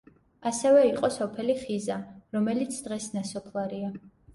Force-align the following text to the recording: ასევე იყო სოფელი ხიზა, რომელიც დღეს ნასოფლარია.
ასევე 0.51 0.79
იყო 0.87 1.11
სოფელი 1.17 1.57
ხიზა, 1.61 2.01
რომელიც 2.41 2.85
დღეს 2.91 3.11
ნასოფლარია. 3.21 3.99